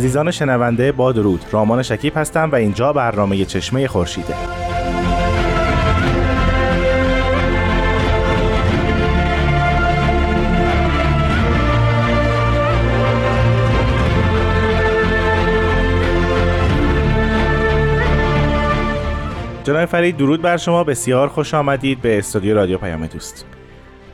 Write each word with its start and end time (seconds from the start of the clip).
عزیزان 0.00 0.30
شنونده 0.30 0.92
با 0.92 1.12
درود. 1.12 1.44
رامان 1.52 1.82
شکیب 1.82 2.16
هستم 2.16 2.50
و 2.50 2.54
اینجا 2.54 2.92
برنامه 2.92 3.44
چشمه 3.44 3.88
خورشیده. 3.88 4.34
جناب 19.64 19.84
فرید 19.84 20.16
درود 20.16 20.42
بر 20.42 20.56
شما. 20.56 20.84
بسیار 20.84 21.28
خوش 21.28 21.54
آمدید 21.54 22.00
به 22.00 22.18
استودیو 22.18 22.54
رادیو 22.54 22.78
پیام 22.78 23.06
دوست. 23.06 23.44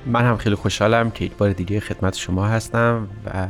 من 0.07 0.25
هم 0.25 0.37
خیلی 0.37 0.55
خوشحالم 0.55 1.11
که 1.11 1.25
یک 1.25 1.37
بار 1.37 1.53
دیگه 1.53 1.81
خدمت 1.81 2.17
شما 2.17 2.47
هستم 2.47 3.09
و 3.27 3.47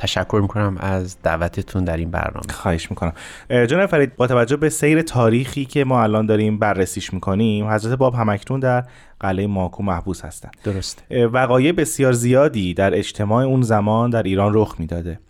تشکر 0.00 0.38
می‌کنم 0.42 0.76
از 0.80 1.16
دعوتتون 1.22 1.84
در 1.84 1.96
این 1.96 2.10
برنامه. 2.10 2.52
خواهش 2.52 2.90
می‌کنم. 2.90 3.12
جناب 3.50 3.86
فرید 3.86 4.16
با 4.16 4.26
توجه 4.26 4.56
به 4.56 4.68
سیر 4.68 5.02
تاریخی 5.02 5.64
که 5.64 5.84
ما 5.84 6.02
الان 6.02 6.26
داریم 6.26 6.58
بررسیش 6.58 7.12
می‌کنیم 7.14 7.68
حضرت 7.68 7.98
باب 7.98 8.14
همکنون 8.14 8.60
در 8.60 8.84
قلعه 9.20 9.46
ماکو 9.46 9.82
محبوس 9.82 10.24
هستند. 10.24 10.56
درسته. 10.64 11.26
وقایع 11.26 11.72
بسیار 11.72 12.12
زیادی 12.12 12.74
در 12.74 12.94
اجتماع 12.94 13.44
اون 13.44 13.62
زمان 13.62 14.10
در 14.10 14.22
ایران 14.22 14.52
رخ 14.54 14.74
می‌داده. 14.78 15.20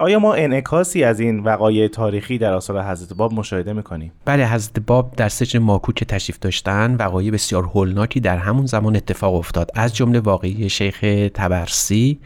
آیا 0.00 0.18
ما 0.18 0.34
انعکاسی 0.34 1.04
از 1.04 1.20
این 1.20 1.40
وقایع 1.40 1.88
تاریخی 1.88 2.38
در 2.38 2.52
آثار 2.52 2.82
حضرت 2.82 3.14
باب 3.14 3.32
مشاهده 3.32 3.72
می‌کنیم؟ 3.72 4.12
بله 4.24 4.46
حضرت 4.46 4.80
باب 4.80 5.14
در 5.16 5.28
سجن 5.28 5.58
ماکو 5.58 5.92
که 5.92 6.04
تشریف 6.04 6.38
داشتن 6.38 6.94
وقایع 6.94 7.30
بسیار 7.30 7.64
هولناکی 7.64 8.20
در 8.20 8.36
همون 8.36 8.66
زمان 8.66 8.96
اتفاق 8.96 9.34
افتاد. 9.34 9.70
از 9.74 9.96
جمله 9.96 10.20
واقعی 10.20 10.68
شیخ 10.68 11.00
تبرسی 11.34 12.20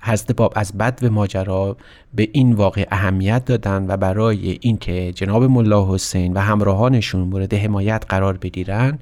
حضرت 0.00 0.32
باب 0.32 0.52
از 0.56 0.78
بد 0.78 0.98
و 1.02 1.10
ماجرا 1.10 1.76
به 2.14 2.28
این 2.32 2.52
واقع 2.52 2.86
اهمیت 2.90 3.44
دادن 3.44 3.86
و 3.88 3.96
برای 3.96 4.58
اینکه 4.60 5.12
جناب 5.12 5.44
ملا 5.44 5.94
حسین 5.94 6.32
و 6.32 6.38
همراهانشون 6.40 7.20
مورد 7.20 7.54
حمایت 7.54 8.04
قرار 8.08 8.36
بگیرن 8.36 8.98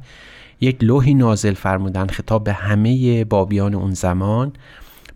یک 0.61 0.85
لوحی 0.85 1.15
نازل 1.15 1.55
فرمودن 1.55 2.07
خطاب 2.07 2.45
به 2.45 2.53
همه 2.53 3.25
بابیان 3.25 3.75
اون 3.75 3.95
زمان 3.95 4.53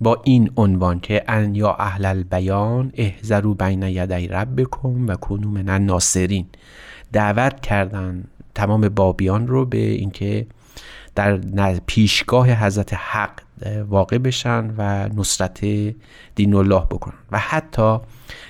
با 0.00 0.20
این 0.24 0.50
عنوان 0.56 1.00
که 1.00 1.24
ان 1.28 1.54
یا 1.54 1.72
اهل 1.72 2.04
البیان 2.04 2.92
احذروا 2.94 3.54
بین 3.54 3.82
یدی 3.82 4.28
ربکم 4.28 5.06
و 5.08 5.14
کنوا 5.14 5.50
من 5.50 5.68
الناصرین. 5.68 6.46
دعوت 7.12 7.60
کردن 7.60 8.24
تمام 8.54 8.88
بابیان 8.88 9.46
رو 9.46 9.66
به 9.66 9.78
اینکه 9.78 10.46
در 11.20 11.74
پیشگاه 11.86 12.50
حضرت 12.50 12.94
حق 12.94 13.30
واقع 13.88 14.18
بشن 14.18 14.74
و 14.78 15.08
نصرت 15.08 15.60
دین 16.34 16.54
الله 16.54 16.84
بکنن. 16.90 17.14
و 17.32 17.38
حتی 17.38 17.98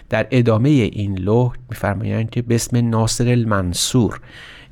در 0.09 0.27
ادامه 0.31 0.69
این 0.69 1.19
لوح 1.19 1.53
میفرمایند 1.71 2.31
که 2.31 2.43
به 2.43 2.55
اسم 2.55 2.89
ناصر 2.91 3.29
المنصور 3.29 4.21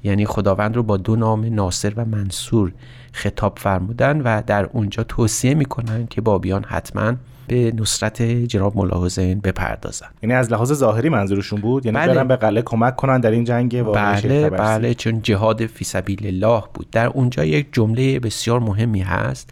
یعنی 0.04 0.26
خداوند 0.26 0.76
رو 0.76 0.82
با 0.82 0.96
دو 0.96 1.16
نام 1.16 1.54
ناصر 1.54 1.92
و 1.96 2.04
منصور 2.04 2.72
خطاب 3.12 3.58
فرمودن 3.58 4.20
و 4.20 4.42
در 4.46 4.64
اونجا 4.64 5.02
توصیه 5.02 5.54
می‌کنن 5.54 6.06
که 6.06 6.20
بابیان 6.20 6.64
حتما 6.64 7.14
به 7.48 7.72
نصرت 7.76 8.22
جناب 8.22 8.76
ملا 8.76 9.04
حسین 9.04 9.40
بپردازن 9.40 10.06
یعنی 10.22 10.34
از 10.34 10.52
لحاظ 10.52 10.72
ظاهری 10.72 11.08
منظورشون 11.08 11.60
بود؟ 11.60 11.86
یعنی 11.86 11.98
بله. 11.98 12.14
برن 12.14 12.28
به 12.28 12.36
قلعه 12.36 12.62
کمک 12.62 12.96
کنن 12.96 13.20
در 13.20 13.30
این 13.30 13.44
جنگ 13.44 13.82
بله 13.82 14.50
بله 14.50 14.94
چون 14.94 15.22
جهاد 15.22 15.66
فی 15.66 15.84
سبیل 15.84 16.26
الله 16.26 16.62
بود. 16.74 16.90
در 16.90 17.06
اونجا 17.06 17.44
یک 17.44 17.66
جمله 17.72 18.20
بسیار 18.20 18.60
مهمی 18.60 19.00
هست 19.00 19.50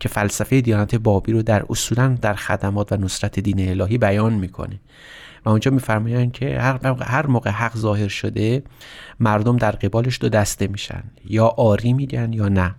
که 0.00 0.08
فلسفه 0.08 0.60
دیانت 0.60 0.94
بابی 0.94 1.32
رو 1.32 1.42
در 1.42 1.64
اصولا 1.70 2.16
در 2.22 2.34
خدمات 2.34 2.92
و 2.92 2.96
نصرت 2.96 3.40
دین 3.40 3.68
الهی 3.68 3.98
بیان 3.98 4.32
می‌کنه. 4.32 4.80
و 5.44 5.48
اونجا 5.48 5.70
میفرمایند 5.70 6.32
که 6.32 6.60
هر 7.00 7.26
موقع 7.26 7.50
حق 7.50 7.76
ظاهر 7.76 8.08
شده 8.08 8.62
مردم 9.20 9.56
در 9.56 9.70
قبالش 9.70 10.18
دو 10.20 10.28
دسته 10.28 10.66
میشن. 10.66 11.02
یا 11.24 11.46
آری 11.46 11.92
میگن 11.92 12.32
یا 12.32 12.48
نه. 12.48 12.74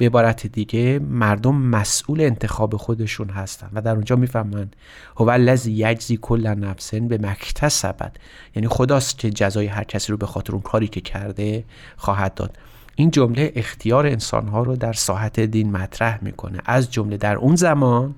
به 0.00 0.06
عبارت 0.06 0.46
دیگه 0.46 0.98
مردم 0.98 1.54
مسئول 1.54 2.20
انتخاب 2.20 2.76
خودشون 2.76 3.30
هستن 3.30 3.68
و 3.72 3.80
در 3.80 3.94
اونجا 3.94 4.16
می‌فهمن 4.16 4.68
هو 5.16 5.28
الذی 5.28 5.72
یجزی 5.72 6.18
کل 6.22 6.46
نفسن 6.46 7.08
به 7.08 7.18
مکتسبت. 7.18 8.16
یعنی 8.56 8.68
خداست 8.68 9.18
که 9.18 9.30
جزای 9.30 9.66
هر 9.66 9.84
کسی 9.84 10.12
رو 10.12 10.18
به 10.18 10.26
خاطر 10.26 10.52
اون 10.52 10.62
کاری 10.62 10.88
که 10.88 11.00
کرده 11.00 11.64
خواهد 11.96 12.34
داد. 12.34 12.58
این 12.94 13.10
جمله 13.10 13.52
اختیار 13.54 14.06
انسانها 14.06 14.62
رو 14.62 14.76
در 14.76 14.92
ساحت 14.92 15.40
دین 15.40 15.72
مطرح 15.72 16.18
می‌کنه. 16.22 16.58
از 16.64 16.90
جمله 16.90 17.16
در 17.16 17.36
اون 17.36 17.56
زمان 17.56 18.14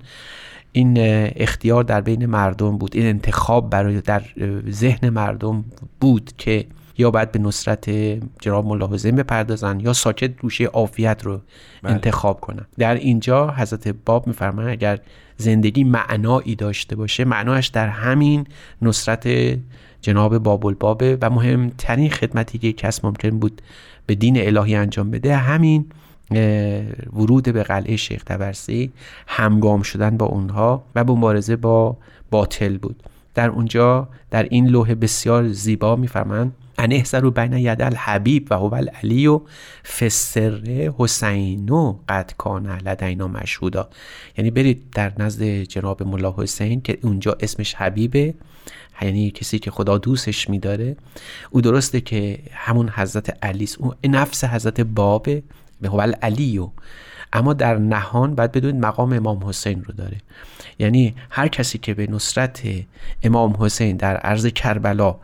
این 0.71 0.97
اختیار 1.35 1.83
در 1.83 2.01
بین 2.01 2.25
مردم 2.25 2.77
بود. 2.77 2.95
این 2.95 3.05
انتخاب 3.05 3.69
برای 3.69 4.01
در 4.01 4.23
ذهن 4.69 5.09
مردم 5.09 5.65
بود 5.99 6.31
که 6.37 6.65
یا 6.97 7.11
باید 7.11 7.31
به 7.31 7.39
نصرت 7.39 7.89
جناب 8.39 8.65
ملا 8.65 8.87
حسین 8.87 9.15
بپردازن 9.15 9.79
یا 9.79 9.93
ساکت 9.93 10.31
روشه 10.39 10.65
عافیت 10.65 11.21
رو 11.23 11.41
بله. 11.83 11.93
انتخاب 11.93 12.39
کنن 12.39 12.65
در 12.77 12.95
اینجا 12.95 13.51
حضرت 13.51 13.87
باب 13.87 14.27
میفرمایند 14.27 14.71
اگر 14.71 14.99
زندگی 15.37 15.83
معنایی 15.83 16.55
داشته 16.55 16.95
باشه 16.95 17.25
معناش 17.25 17.67
در 17.67 17.87
همین 17.87 18.47
نصرت 18.81 19.27
جناب 20.01 20.37
باب 20.37 20.65
البابه 20.65 21.17
و 21.21 21.29
مهمترین 21.29 22.09
خدمتی 22.09 22.57
که 22.57 22.73
کس 22.73 23.05
ممکن 23.05 23.29
بود 23.29 23.61
به 24.05 24.15
دین 24.15 24.47
الهی 24.47 24.75
انجام 24.75 25.11
بده 25.11 25.35
همین 25.35 25.85
ورود 27.13 27.53
به 27.53 27.63
قلعه 27.63 27.95
شیخ 27.95 28.23
تبرسی 28.23 28.91
همگام 29.27 29.81
شدن 29.81 30.17
با 30.17 30.25
اونها 30.25 30.83
و 30.95 31.03
مبارزه 31.03 31.55
با 31.55 31.97
باطل 32.31 32.77
بود 32.77 33.03
در 33.33 33.49
اونجا 33.49 34.07
در 34.31 34.43
این 34.43 34.67
لوح 34.67 34.93
بسیار 34.93 35.47
زیبا 35.49 35.95
میفرمند 35.95 36.53
ان 36.77 36.91
احذروا 36.91 37.29
بین 37.29 37.53
ید 37.53 37.81
الحبیب 37.81 38.47
و 38.51 38.55
هو 38.55 38.73
العلی 38.73 39.27
و 39.27 39.41
فسر 39.97 40.91
حسینو 40.97 41.99
قد 42.09 42.33
کان 42.37 42.67
لدینا 42.67 43.27
مشهودا. 43.27 43.89
یعنی 44.37 44.51
برید 44.51 44.89
در 44.91 45.13
نزد 45.17 45.43
جناب 45.43 46.03
ملا 46.03 46.35
حسین 46.37 46.81
که 46.81 46.97
اونجا 47.03 47.37
اسمش 47.39 47.75
حبیبه 47.75 48.33
یعنی 49.01 49.31
کسی 49.31 49.59
که 49.59 49.71
خدا 49.71 49.97
دوستش 49.97 50.49
میداره. 50.49 50.95
او 51.49 51.61
درسته 51.61 52.01
که 52.01 52.39
همون 52.51 52.89
حضرت 52.89 53.43
علی 53.43 53.69
او 53.77 53.93
نفس 54.03 54.43
حضرت 54.43 54.81
بابه 54.81 55.43
به 55.81 55.89
هو 55.89 55.99
العلی 55.99 56.59
اما 57.33 57.53
در 57.53 57.77
نهان 57.77 58.35
باید 58.35 58.51
بدونید 58.51 58.85
مقام 58.85 59.13
امام 59.13 59.43
حسین 59.47 59.83
رو 59.83 59.93
داره. 59.93 60.17
یعنی 60.79 61.15
هر 61.29 61.47
کسی 61.47 61.77
که 61.77 61.93
به 61.93 62.07
نصرت 62.11 62.61
امام 63.23 63.55
حسین 63.59 63.97
در 63.97 64.17
عرض 64.17 64.45
کربلا 64.45 65.15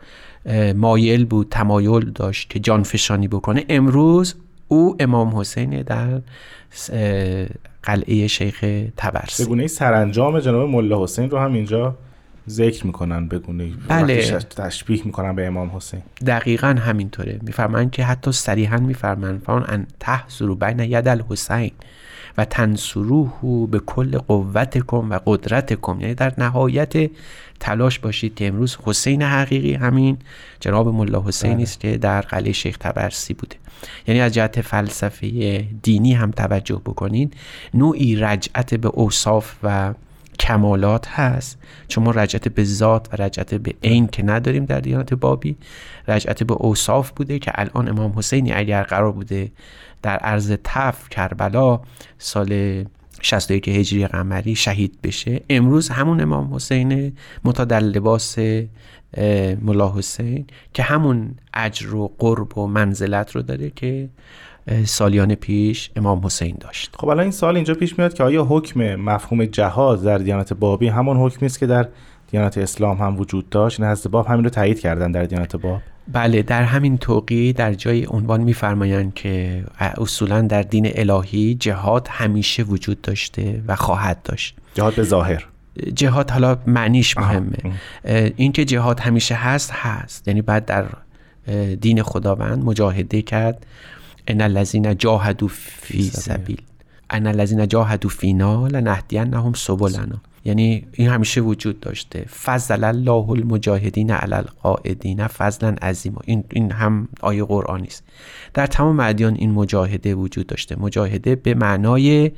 مایل 0.74 1.24
بود 1.24 1.46
تمایل 1.50 2.10
داشت 2.10 2.50
که 2.50 2.58
جان 2.58 2.82
فشانی 2.82 3.28
بکنه 3.28 3.64
امروز 3.68 4.34
او 4.68 4.96
امام 5.00 5.36
حسین 5.36 5.82
در 5.82 6.20
قلعه 7.82 8.26
شیخ 8.26 8.64
تبرسی 8.96 9.42
به 9.42 9.48
گونه 9.48 9.66
سرانجام 9.66 10.40
جناب 10.40 10.68
ملا 10.68 11.02
حسین 11.02 11.30
رو 11.30 11.38
هم 11.38 11.52
اینجا 11.52 11.96
ذکر 12.48 12.86
می‌کنن 12.86 13.28
بگونه 13.28 13.70
بله. 13.88 14.22
تشبیه 14.56 15.02
می‌کنن 15.04 15.36
به 15.36 15.46
امام 15.46 15.76
حسین. 15.76 16.02
دقیقا 16.26 16.68
همینطوره. 16.68 17.40
میفرمان 17.42 17.90
که 17.90 18.04
حتی 18.04 18.32
صریحا 18.32 18.76
میفرمان 18.76 19.38
فرمان 19.38 19.64
ان 19.68 19.86
تحصرو 20.00 20.54
بین 20.54 20.80
ید 20.80 21.08
الحسین 21.08 21.70
و 22.38 22.44
تنصروه 22.44 23.68
به 23.70 23.78
کل 23.78 24.18
قوتکم 24.18 25.10
و 25.10 25.18
قدرتکم. 25.26 26.00
یعنی 26.00 26.14
در 26.14 26.32
نهایت 26.38 27.10
تلاش 27.60 27.98
باشید 27.98 28.34
که 28.34 28.48
امروز 28.48 28.78
حسین 28.84 29.22
حقیقی 29.22 29.74
همین 29.74 30.18
جناب 30.60 30.88
ملا 30.88 31.22
حسینی 31.26 31.62
است 31.62 31.80
که 31.80 31.98
در 31.98 32.20
قلعه 32.20 32.52
شیخ 32.52 32.76
تبرسی 32.78 33.34
بوده. 33.34 33.56
یعنی 34.06 34.20
از 34.20 34.34
جهت 34.34 34.60
فلسفه 34.60 35.60
دینی 35.82 36.12
هم 36.12 36.30
توجه 36.30 36.80
بکنید. 36.84 37.34
نوعی 37.74 38.16
رجعت 38.16 38.74
به 38.74 38.88
اوصاف 38.88 39.54
و 39.62 39.94
کمالات 40.40 41.08
هست. 41.08 41.58
چون 41.88 42.04
ما 42.04 42.10
رجعت 42.10 42.48
به 42.48 42.64
ذات 42.64 43.08
و 43.12 43.22
رجعت 43.22 43.54
به 43.54 43.74
عین 43.82 44.06
که 44.06 44.22
نداریم 44.22 44.64
در 44.64 44.80
دیانت 44.80 45.14
بابی. 45.14 45.56
رجعت 46.08 46.42
به 46.42 46.54
اوصاف 46.54 47.10
بوده 47.10 47.38
که 47.38 47.52
الان 47.54 47.88
امام 47.88 48.12
حسینی 48.16 48.52
اگر 48.52 48.82
قرار 48.82 49.12
بوده 49.12 49.52
در 50.02 50.16
عرض 50.16 50.56
تف 50.64 51.08
کربلا 51.08 51.80
سال 52.18 52.84
61 53.22 53.68
هجری 53.68 54.06
قمری 54.06 54.54
شهید 54.54 54.98
بشه. 55.02 55.40
امروز 55.50 55.88
همون 55.88 56.20
امام 56.20 56.54
حسین 56.54 57.12
متا 57.44 57.64
در 57.64 57.80
لباس 57.80 58.38
ملا 59.62 59.92
حسین 59.96 60.46
که 60.74 60.82
همون 60.82 61.34
اجر 61.54 61.94
و 61.94 62.12
قرب 62.18 62.58
و 62.58 62.66
منزلت 62.66 63.36
رو 63.36 63.42
داره 63.42 63.70
که 63.70 64.08
سالیان 64.84 65.34
پیش 65.34 65.90
امام 65.96 66.26
حسین 66.26 66.56
داشت. 66.60 66.96
خب 66.98 67.08
الان 67.08 67.22
این 67.22 67.30
سال 67.30 67.56
اینجا 67.56 67.74
پیش 67.74 67.98
میاد 67.98 68.14
که 68.14 68.24
آیا 68.24 68.44
حکم 68.44 68.96
مفهوم 68.96 69.44
جهاد 69.44 70.02
در 70.02 70.18
دیانت 70.18 70.52
بابی 70.52 70.88
همون 70.88 71.16
حکمی 71.16 71.46
است 71.46 71.58
که 71.58 71.66
در 71.66 71.88
دیانت 72.30 72.58
اسلام 72.58 72.98
هم 72.98 73.20
وجود 73.20 73.48
داشت؟ 73.50 73.80
این 73.80 73.90
حضرت 73.90 74.12
باب 74.12 74.26
همین 74.26 74.44
رو 74.44 74.50
تایید 74.50 74.80
کردن 74.80 75.12
در 75.12 75.24
دیانت 75.24 75.56
باب؟ 75.56 75.80
بله 76.12 76.42
در 76.42 76.62
همین 76.62 76.98
توقی 76.98 77.52
در 77.52 77.74
جای 77.74 78.06
عنوان 78.06 78.40
میفرمایند 78.40 79.14
که 79.14 79.64
اصولا 79.78 80.40
در 80.40 80.62
دین 80.62 80.90
الهی 80.94 81.54
جهاد 81.54 82.08
همیشه 82.10 82.62
وجود 82.62 83.00
داشته 83.00 83.62
و 83.68 83.76
خواهد 83.76 84.22
داشت. 84.22 84.56
جهاد 84.74 84.94
به 84.94 85.02
ظاهر. 85.02 85.46
جهاد 85.94 86.30
حالا 86.30 86.58
معنیش 86.66 87.18
مهمه. 87.18 87.58
این 88.36 88.52
که 88.52 88.64
جهاد 88.64 89.00
همیشه 89.00 89.34
هست 89.34 89.70
هست. 89.72 90.28
یعنی 90.28 90.42
بعد 90.42 90.64
در 90.64 90.84
دین 91.80 92.02
خداوند 92.02 92.64
مجاهده 92.64 93.22
کرد. 93.22 93.66
ان 94.30 94.40
الذين 94.40 94.96
جاهدوا 94.96 95.48
فی 95.48 96.02
سبیل 96.02 96.62
ان 97.10 97.26
الذين 97.26 97.68
جاهدوا 97.68 98.10
فینا 98.10 98.68
لنهدینهم 98.68 99.52
سبلنا. 99.52 100.20
یعنی 100.44 100.86
این 100.92 101.08
همیشه 101.08 101.40
وجود 101.40 101.80
داشته. 101.80 102.20
فضل 102.20 102.84
الله 102.84 103.30
المجاهدین 103.30 104.10
علی 104.10 104.34
القاعدین 104.34 105.26
فضلا 105.26 105.76
عظیما. 105.82 106.20
این 106.24 106.44
این 106.50 106.72
هم 106.72 107.08
آیه 107.20 107.44
قرآنی 107.44 107.86
است. 107.86 108.02
در 108.54 108.66
تمام 108.66 109.00
ادیان 109.00 109.34
این 109.34 109.50
مجاهده 109.50 110.14
وجود 110.14 110.46
داشته. 110.46 110.76
مجاهده 110.80 111.36
به 111.36 111.54
معنای 111.54 112.30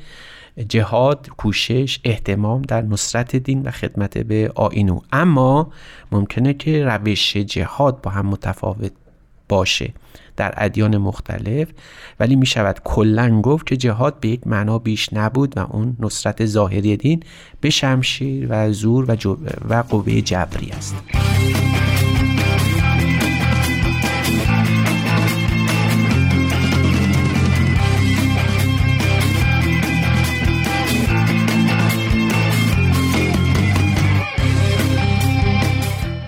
جهاد 0.68 1.28
کوشش 1.36 2.00
احتمام 2.04 2.62
در 2.62 2.82
نصرت 2.82 3.36
دین 3.36 3.62
و 3.62 3.70
خدمت 3.70 4.18
به 4.18 4.52
آینو 4.54 5.00
اما 5.12 5.72
ممکنه 6.12 6.54
که 6.54 6.84
روش 6.84 7.36
جهاد 7.36 8.00
با 8.00 8.10
هم 8.10 8.26
متفاوت 8.26 8.92
باشه. 9.48 9.92
در 10.36 10.54
ادیان 10.56 10.96
مختلف 10.96 11.68
ولی 12.20 12.36
می 12.36 12.46
شود 12.46 12.80
کلا 12.84 13.40
گفت 13.40 13.66
که 13.66 13.76
جهاد 13.76 14.20
به 14.20 14.28
یک 14.28 14.46
معنا 14.46 14.78
بیش 14.78 15.12
نبود 15.12 15.56
و 15.56 15.60
اون 15.70 15.96
نصرت 16.00 16.46
ظاهری 16.46 16.96
دین 16.96 17.22
به 17.60 17.70
شمشیر 17.70 18.46
و 18.50 18.72
زور 18.72 19.10
و, 19.10 19.36
و 19.68 19.82
قوه 19.82 20.20
جبری 20.20 20.70
است. 20.70 20.94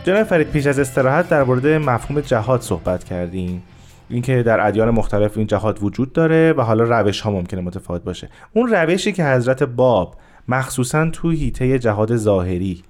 جناب 0.04 0.22
فرید 0.22 0.50
پیش 0.50 0.66
از 0.66 0.78
استراحت 0.78 1.28
در 1.28 1.44
مورد 1.44 1.66
مفهوم 1.66 2.20
جهاد 2.20 2.60
صحبت 2.60 3.04
کردیم. 3.04 3.62
اینکه 4.14 4.42
در 4.42 4.66
ادیان 4.66 4.90
مختلف 4.90 5.38
این 5.38 5.46
جهاد 5.46 5.82
وجود 5.82 6.12
داره 6.12 6.52
و 6.52 6.60
حالا 6.60 6.84
روش 6.84 7.20
ها 7.20 7.30
ممکنه 7.30 7.60
متفاوت 7.60 8.04
باشه. 8.04 8.28
اون 8.52 8.68
روشی 8.68 9.12
که 9.12 9.24
حضرت 9.24 9.62
باب 9.62 10.16
مخصوصا 10.48 11.10
تو 11.10 11.30
هیته 11.30 11.78
جهاد 11.78 12.16
ظاهری 12.16 12.82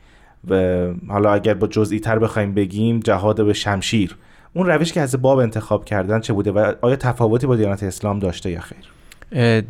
و 0.48 0.86
حالا 1.08 1.32
اگر 1.32 1.54
با 1.54 1.66
جزئی 1.66 2.00
تر 2.00 2.18
بخوایم 2.18 2.54
بگیم 2.54 3.00
جهاد 3.00 3.44
به 3.46 3.52
شمشیر 3.52 4.16
اون 4.54 4.66
روش 4.66 4.92
که 4.92 5.02
حضرت 5.02 5.20
باب 5.20 5.38
انتخاب 5.38 5.84
کردن 5.84 6.20
چه 6.20 6.32
بوده 6.32 6.52
و 6.52 6.72
آیا 6.80 6.96
تفاوتی 6.96 7.46
با 7.46 7.56
دیانت 7.56 7.82
اسلام 7.82 8.18
داشته 8.18 8.50
یا 8.50 8.60
خیر؟ 8.60 8.93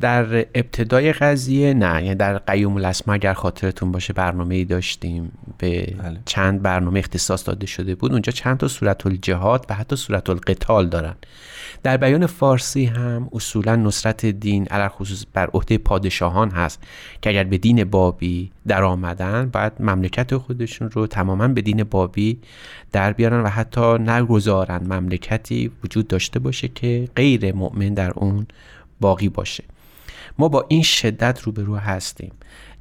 در 0.00 0.46
ابتدای 0.54 1.12
قضیه 1.12 1.74
نه 1.74 2.02
یعنی 2.02 2.14
در 2.14 2.38
قیوم 2.38 2.76
الاسما 2.76 3.14
اگر 3.14 3.32
خاطرتون 3.32 3.92
باشه 3.92 4.12
برنامه 4.12 4.54
ای 4.54 4.64
داشتیم 4.64 5.32
به 5.58 5.94
بله. 5.98 6.20
چند 6.26 6.62
برنامه 6.62 6.98
اختصاص 6.98 7.48
داده 7.48 7.66
شده 7.66 7.94
بود 7.94 8.12
اونجا 8.12 8.32
چند 8.32 8.56
تا 8.58 8.68
صورت 8.68 9.06
الجهاد 9.06 9.66
و 9.68 9.74
حتی 9.74 9.96
صورت 9.96 10.30
القتال 10.30 10.88
دارن 10.88 11.14
در 11.82 11.96
بیان 11.96 12.26
فارسی 12.26 12.84
هم 12.84 13.28
اصولا 13.32 13.76
نصرت 13.76 14.26
دین 14.26 14.66
علر 14.68 14.88
خصوص 14.88 15.24
بر 15.32 15.50
عهده 15.54 15.78
پادشاهان 15.78 16.50
هست 16.50 16.82
که 17.22 17.30
اگر 17.30 17.44
به 17.44 17.58
دین 17.58 17.84
بابی 17.84 18.50
در 18.66 18.82
آمدن 18.82 19.50
باید 19.52 19.72
مملکت 19.80 20.36
خودشون 20.36 20.90
رو 20.90 21.06
تماما 21.06 21.48
به 21.48 21.62
دین 21.62 21.84
بابی 21.84 22.38
در 22.92 23.12
بیارن 23.12 23.40
و 23.40 23.48
حتی 23.48 23.98
نگذارن 23.98 24.82
مملکتی 24.92 25.70
وجود 25.84 26.08
داشته 26.08 26.38
باشه 26.38 26.68
که 26.68 27.08
غیر 27.16 27.54
مؤمن 27.54 27.94
در 27.94 28.10
اون 28.10 28.46
باقی 29.00 29.28
باشه. 29.28 29.64
ما 30.38 30.48
با 30.48 30.64
این 30.68 30.82
شدت 30.82 31.40
روبرو 31.42 31.76
هستیم. 31.76 32.32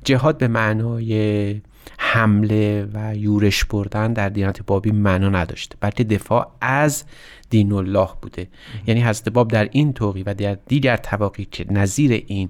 جهاد 0.04 0.38
به 0.38 0.48
معنای 0.48 1.62
حمله 2.00 2.88
و 2.94 3.15
یورش 3.15 3.65
بردن 3.65 4.13
در 4.13 4.30
دیانت 4.30 4.65
بابی 4.65 4.92
معنا 4.92 5.30
نداشته 5.30 5.75
بلکه 5.80 6.04
دفاع 6.04 6.51
از 6.62 7.04
دین 7.50 7.74
الله 7.74 8.10
بوده. 8.21 8.48
یعنی 8.88 9.04
حضرت 9.04 9.30
باب 9.30 9.48
در 9.48 9.69
این 9.71 9.94
توقی 9.94 10.24
و 10.24 10.33
در 10.33 10.57
دیگر 10.68 10.98
تواقی 10.98 11.45
که 11.45 11.65
نظیر 11.71 12.24
این 12.27 12.50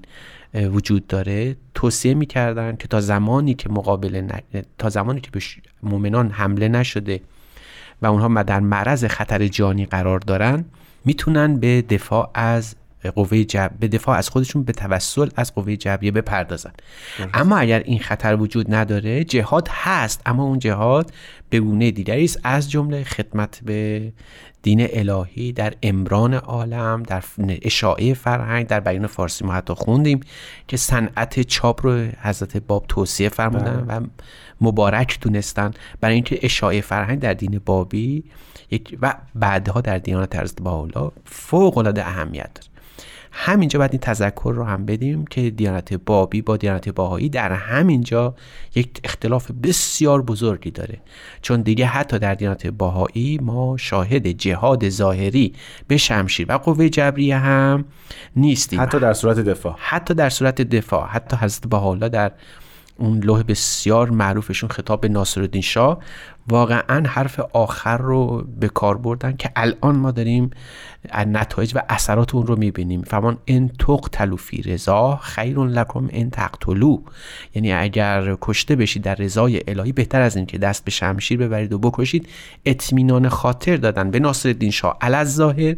وجود 0.53 1.07
داره 1.07 1.55
توصیه 1.73 2.13
می‌کردن 2.13 2.75
که 2.75 2.87
تا 2.87 3.01
زمانی 3.01 3.53
که 3.53 3.69
مقابل 3.69 4.27
تا 4.77 4.89
زمانی 4.89 5.21
که 5.21 5.31
به 5.31 5.39
مؤمنان 5.83 6.29
حمله 6.29 6.67
نشده 6.67 7.21
و 8.01 8.05
اونها 8.05 8.43
در 8.43 8.59
معرض 8.59 9.05
خطر 9.05 9.47
جانی 9.47 9.85
قرار 9.85 10.19
دارن 10.19 10.65
می‌تونن 11.05 11.59
به 11.59 11.81
دفاع 11.81 12.31
از 12.33 12.75
قوه 13.11 13.43
جب... 13.43 13.71
به 13.79 13.87
دفاع 13.87 14.17
از 14.17 14.29
خودشون 14.29 14.63
به 14.63 14.73
توسل 14.73 15.29
از 15.35 15.55
قوه 15.55 15.75
جبریه 15.75 16.11
بپردازن. 16.11 16.71
اما 17.33 17.57
اگر 17.57 17.79
این 17.79 17.99
خطر 17.99 18.35
وجود 18.35 18.75
نداره 18.75 19.23
جهاد 19.23 19.67
هست 19.71 20.21
اما 20.25 20.43
اون 20.43 20.59
جهاد 20.59 21.11
به 21.49 21.59
گونه 21.59 21.91
دیگری 21.91 22.25
است 22.25 22.39
از 22.43 22.71
جمله 22.71 23.03
خدمت 23.03 23.59
به 23.65 24.11
دین 24.61 24.87
الهی 24.93 25.51
در 25.51 25.73
امران 25.83 26.33
عالم 26.33 27.03
در 27.03 27.23
اشاعه 27.61 28.13
فرهنگ 28.13 28.67
در 28.67 28.79
بیان 28.79 29.07
فارسی 29.07 29.45
ما 29.45 29.53
حتی 29.53 29.73
خوندیم 29.73 30.19
که 30.67 30.77
صنعت 30.77 31.41
چاپ 31.41 31.85
رو 31.85 32.07
حضرت 32.21 32.57
باب 32.57 32.85
توصیه 32.87 33.29
فرمودن 33.29 33.85
بله. 33.85 33.97
و 33.99 34.05
مبارک 34.61 35.19
دونستن. 35.21 35.71
برای 36.01 36.15
اینکه 36.15 36.39
اشاعه 36.41 36.81
فرهنگ 36.81 37.19
در 37.19 37.33
دین 37.33 37.61
بابی 37.65 38.23
و 39.01 39.15
بعدها 39.35 39.81
در 39.81 39.97
دیانت 39.97 40.35
حضرت 40.35 40.61
باولا 40.61 41.11
فوق 41.25 41.77
العاده 41.77 42.07
اهمیت 42.07 42.49
داره. 42.53 42.72
همینجا 43.35 43.79
باید 43.79 43.91
این 43.91 43.99
تذکر 43.99 44.53
رو 44.55 44.63
هم 44.63 44.85
بدیم 44.85 45.25
که 45.25 45.49
دیانت 45.49 45.93
بابی 45.93 46.41
با 46.41 46.57
دیانت 46.57 46.89
باهایی 46.89 47.29
در 47.29 47.51
همینجا 47.51 48.35
یک 48.75 48.99
اختلاف 49.03 49.51
بسیار 49.63 50.21
بزرگی 50.21 50.71
داره. 50.71 51.01
چون 51.41 51.61
دیگه 51.61 51.85
حتی 51.85 52.19
در 52.19 52.35
دیانت 52.35 52.67
باهایی 52.67 53.39
ما 53.41 53.77
شاهد 53.77 54.27
جهاد 54.27 54.89
ظاهری 54.89 55.53
به 55.87 55.97
شمشیر 55.97 56.45
و 56.49 56.57
قوه 56.57 56.89
جبریه 56.89 57.37
هم 57.37 57.85
نیستیم. 58.35 58.81
حتی 58.81 58.99
در 58.99 59.13
صورت 59.13 59.39
دفاع. 59.39 59.75
حتی 59.79 60.13
در 60.13 60.29
صورت 60.29 60.61
دفاع. 60.61 61.07
حتی 61.07 61.35
حضرت 61.35 61.67
بهاءالله 61.67 62.09
در 62.09 62.31
اون 62.97 63.19
لوح 63.19 63.43
بسیار 63.43 64.09
معروفشون 64.09 64.69
خطاب 64.69 65.01
به 65.01 65.07
ناصرالدین 65.07 65.61
شاه. 65.61 65.99
واقعا 66.47 67.03
حرف 67.07 67.39
آخر 67.39 67.97
رو 67.97 68.47
به 68.59 68.67
کار 68.67 68.97
بردن 68.97 69.35
که 69.35 69.51
الان 69.55 69.95
ما 69.95 70.11
داریم 70.11 70.49
نتایج 71.15 71.71
و 71.75 71.81
اثرات 71.89 72.35
اون 72.35 72.47
رو 72.47 72.55
می‌بینیم. 72.55 73.01
فرمان 73.01 73.37
ان 73.47 73.69
تقتلوا 73.79 74.37
فی 74.37 74.61
رضا 74.61 75.15
خیر 75.15 75.59
لکم 75.59 76.09
ان 76.11 76.29
تقتلوا. 76.29 76.97
یعنی 77.55 77.73
اگر 77.73 78.37
کشته 78.41 78.75
بشید 78.75 79.03
در 79.03 79.15
رضای 79.15 79.61
الهی 79.67 79.91
بهتر 79.91 80.21
از 80.21 80.35
این 80.35 80.45
که 80.45 80.57
دست 80.57 80.85
به 80.85 80.91
شمشیر 80.91 81.39
ببرید 81.39 81.73
و 81.73 81.79
بکشید. 81.79 82.27
اطمینان 82.65 83.29
خاطر 83.29 83.77
دادن 83.77 84.11
به 84.11 84.19
ناصرالدین 84.19 84.71
شاه. 84.71 84.97
ظاهر 85.23 85.75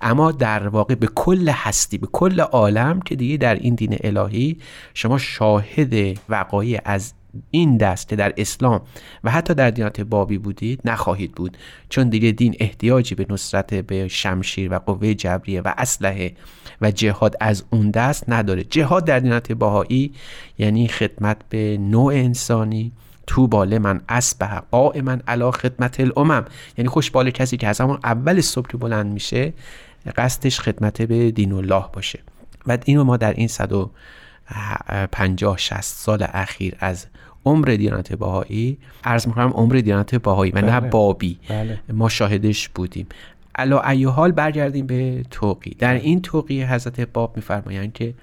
اما 0.00 0.32
در 0.32 0.68
واقع 0.68 0.94
به 0.94 1.06
کل 1.14 1.48
هستی 1.48 1.98
به 1.98 2.06
کل 2.12 2.40
عالم 2.40 3.00
که 3.00 3.16
دیگه 3.16 3.36
در 3.36 3.54
این 3.54 3.74
دین 3.74 3.96
الهی 4.04 4.56
شما 4.94 5.18
شاهد 5.18 6.18
وقایع 6.28 6.80
از 6.84 7.14
این 7.50 7.76
دست 7.76 8.08
که 8.08 8.16
در 8.16 8.34
اسلام 8.36 8.80
و 9.24 9.30
حتی 9.30 9.54
در 9.54 9.70
دینات 9.70 10.00
بابی 10.00 10.38
بودید 10.38 10.80
نخواهید 10.84 11.32
بود. 11.32 11.56
چون 11.88 12.08
دیگه 12.08 12.32
دین 12.32 12.56
احتیاجی 12.60 13.14
به 13.14 13.26
نصرت 13.30 13.74
به 13.74 14.08
شمشیر 14.08 14.72
و 14.72 14.78
قوه 14.78 15.14
جبریه 15.14 15.60
و 15.60 15.74
اسلحه 15.78 16.32
و 16.80 16.90
جهاد 16.90 17.36
از 17.40 17.64
اون 17.70 17.90
دست 17.90 18.24
نداره. 18.28 18.64
جهاد 18.64 19.04
در 19.04 19.18
دینات 19.18 19.52
باهایی 19.52 20.12
یعنی 20.58 20.88
خدمت 20.88 21.36
به 21.48 21.78
نوع 21.80 22.14
انسانی 22.14 22.92
تو 23.28 23.46
باله 23.46 23.78
من 23.78 24.00
اسبه 24.08 24.62
من 25.02 25.22
علا 25.28 25.50
خدمت 25.50 26.00
الامم. 26.00 26.44
یعنی 26.78 26.88
خوشبال 26.88 27.30
کسی 27.30 27.56
که 27.56 27.68
از 27.68 27.80
همون 27.80 27.98
اول 28.04 28.40
صبح 28.40 28.70
بلند 28.70 29.12
میشه 29.12 29.52
قصدش 30.16 30.60
خدمت 30.60 31.02
به 31.02 31.30
دین 31.30 31.52
الله 31.52 31.84
باشه. 31.92 32.18
و 32.66 32.78
اینو 32.84 33.04
ما 33.04 33.16
در 33.16 33.32
این 33.32 33.48
150 33.48 35.58
60 35.58 35.80
سال 35.80 36.26
اخیر 36.32 36.74
از 36.80 37.06
عمر 37.44 37.66
دیانت 37.66 38.12
باهایی 38.12 38.78
عرض 39.04 39.26
می‌کنم 39.26 39.52
عمر 39.54 39.74
دیانت 39.74 40.14
باهایی 40.14 40.52
و 40.52 40.60
نه 40.60 40.80
بله. 40.80 40.90
بابی. 40.90 41.38
بله. 41.48 41.80
ما 41.92 42.08
شاهدش 42.08 42.68
بودیم. 42.68 43.06
علا 43.54 43.80
ای 43.80 44.04
حال 44.04 44.32
برگردیم 44.32 44.86
به 44.86 45.24
توقی. 45.30 45.76
در 45.78 45.94
این 45.94 46.22
توقی 46.22 46.62
حضرت 46.62 47.00
باب 47.00 47.36
میفرمایند 47.36 47.92
که 47.92 48.14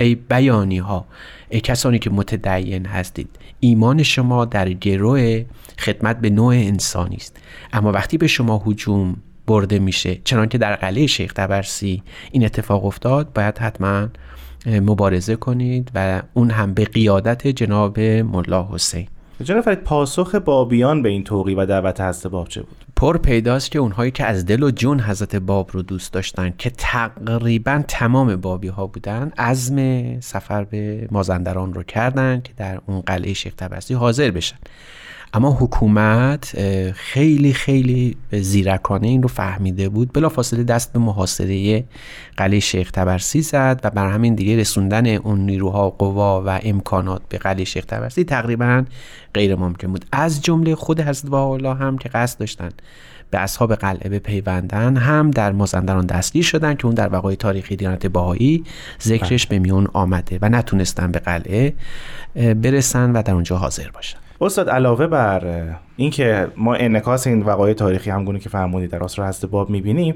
ای 0.00 0.14
بیانی 0.28 0.78
ها 0.78 1.06
ای 1.48 1.60
کسانی 1.60 1.98
که 1.98 2.10
متدین 2.10 2.86
هستید. 2.86 3.28
ایمان 3.60 4.02
شما 4.02 4.44
در 4.44 4.72
گروه 4.72 5.44
خدمت 5.78 6.20
به 6.20 6.30
نوع 6.30 6.54
انسانی 6.54 7.16
است. 7.16 7.36
اما 7.72 7.92
وقتی 7.92 8.18
به 8.18 8.26
شما 8.26 8.62
حجوم 8.64 9.16
برده 9.46 9.78
میشه 9.78 10.18
چنانکه 10.24 10.58
در 10.58 10.76
قلعه 10.76 11.06
شیخ 11.06 11.32
تبرسی 11.32 12.02
این 12.32 12.44
اتفاق 12.44 12.84
افتاد 12.84 13.32
باید 13.32 13.58
حتما 13.58 14.08
مبارزه 14.66 15.36
کنید 15.36 15.90
و 15.94 16.22
اون 16.34 16.50
هم 16.50 16.74
به 16.74 16.84
قیادت 16.84 17.46
جناب 17.46 18.00
ملا 18.00 18.68
حسین. 18.72 19.06
جناب 19.44 19.60
فرید 19.60 19.78
پاسخ 19.78 20.34
بابیان 20.34 21.02
به 21.02 21.08
این 21.08 21.24
توقی 21.24 21.54
و 21.54 21.66
دعوت 21.66 22.00
حضرت 22.00 22.32
باب 22.32 22.48
چه 22.48 22.60
بود؟ 22.60 22.83
پر 22.96 23.18
پیداست 23.18 23.70
که 23.70 23.78
اونهایی 23.78 24.10
که 24.10 24.24
از 24.24 24.46
دل 24.46 24.62
و 24.62 24.70
جون 24.70 25.00
حضرت 25.00 25.36
باب 25.36 25.70
رو 25.72 25.82
دوست 25.82 26.12
داشتن 26.12 26.54
که 26.58 26.70
تقریبا 26.70 27.82
تمام 27.88 28.36
بابی 28.36 28.68
ها 28.68 28.86
بودن 28.86 29.32
عزم 29.38 30.20
سفر 30.20 30.64
به 30.64 31.08
مازندران 31.10 31.74
رو 31.74 31.82
کردن 31.82 32.40
که 32.40 32.52
در 32.56 32.80
اون 32.86 33.00
قلعه 33.00 33.32
شیخ 33.32 33.54
تبرسی 33.54 33.94
حاضر 33.94 34.30
بشن. 34.30 34.56
اما 35.34 35.50
حکومت 35.60 36.54
خیلی 36.92 37.52
خیلی 37.52 38.16
زیرکانه 38.32 39.06
این 39.06 39.22
رو 39.22 39.28
فهمیده 39.28 39.88
بود. 39.88 40.12
بلا 40.12 40.28
فاصله 40.28 40.64
دست 40.64 40.92
به 40.92 40.98
محاصره 40.98 41.84
قلعه 42.36 42.60
شیخ 42.60 42.90
تبرسی 42.90 43.42
زد 43.42 43.80
و 43.84 43.90
بر 43.90 44.10
همین 44.10 44.34
دیگه 44.34 44.56
رسوندن 44.56 45.06
اون 45.06 45.40
نیروها 45.40 45.90
قوا 45.90 46.42
و 46.46 46.60
امکانات 46.62 47.22
به 47.28 47.38
قلعه 47.38 47.64
شیخ 47.64 47.84
تبرسی 47.84 48.24
تقریبا 48.24 48.84
غیر 49.34 49.54
ممکن 49.54 49.88
بود. 49.88 50.04
از 50.12 50.42
جمله 50.42 50.74
خود 50.74 51.00
حضرت 51.00 51.32
الله 51.32 51.74
هم 51.74 51.98
که 51.98 52.08
قصد 52.08 52.38
داشتن 52.38 52.70
به 53.30 53.38
اصحاب 53.38 53.74
قلعه 53.74 54.08
بپیوندن 54.08 54.96
هم 54.96 55.30
در 55.30 55.52
مازندران 55.52 56.06
دستگیر 56.06 56.44
شدن 56.44 56.74
که 56.74 56.86
اون 56.86 56.94
در 56.94 57.12
وقای 57.12 57.36
تاریخی 57.36 57.76
دیانت 57.76 58.06
باهایی 58.06 58.64
ذکرش 59.02 59.46
بله. 59.46 59.58
به 59.58 59.62
میون 59.62 59.88
آمده 59.92 60.38
و 60.42 60.48
نتونستن 60.48 61.12
به 61.12 61.18
قلعه 61.18 61.74
برسن 62.34 63.12
و 63.12 63.22
در 63.22 63.34
اونجا 63.34 63.56
حاضر 63.56 63.90
باشن. 63.90 64.23
استاد 64.40 64.68
علاوه 64.68 65.06
بر 65.06 65.74
اینکه 65.96 66.48
ما 66.56 66.74
انعکاس 66.74 67.26
این 67.26 67.42
وقایع 67.42 67.74
تاریخی 67.74 68.10
همگونه 68.10 68.38
که 68.38 68.48
فرمودید 68.48 68.90
در 68.90 69.02
آثار 69.04 69.28
حضرت 69.28 69.50
باب 69.50 69.70
می‌بینیم 69.70 70.14